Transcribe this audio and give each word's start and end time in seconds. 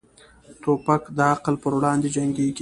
توپک 0.61 1.03
د 1.17 1.19
عقل 1.33 1.55
پر 1.63 1.71
وړاندې 1.77 2.07
جنګيږي. 2.15 2.59